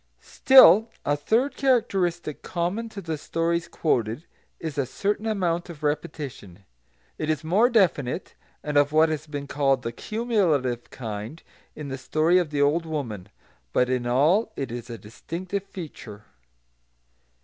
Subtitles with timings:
[0.19, 4.25] Still a third characteristic common to the stories quoted
[4.59, 6.65] is a certain amount of repetition.
[7.19, 8.33] It is more definite,
[8.63, 11.43] and of what has been called the "cumulative" kind,
[11.75, 13.29] in the story of the old woman;
[13.73, 16.25] but in all it is a distinctive feature.